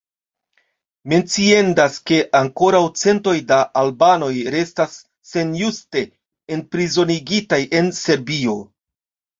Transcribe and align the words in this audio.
Menciendas 1.11 1.97
ke 2.11 2.17
ankoraŭ 2.39 2.81
centoj 3.03 3.35
da 3.53 3.61
albanoj 3.83 4.33
restas 4.57 4.99
senjuste 5.35 6.07
enprizonigitaj 6.59 7.65
en 7.83 7.95
Serbio. 8.05 8.61